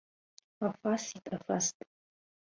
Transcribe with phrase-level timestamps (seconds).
[0.67, 1.77] Аф асит, аф аст!